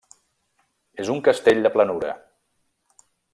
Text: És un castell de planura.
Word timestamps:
És 1.03 1.11
un 1.15 1.21
castell 1.27 1.61
de 1.67 1.73
planura. 1.75 2.15